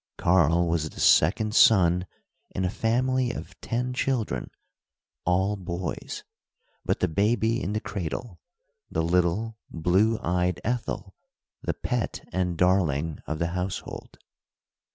[0.17, 2.07] Karl was the second son
[2.55, 4.49] in a family of ten children,
[5.25, 6.23] all boys
[6.83, 11.13] but the baby in the cradle—the little, blue eyed Ethel,
[11.61, 14.17] the pet and darling of the household.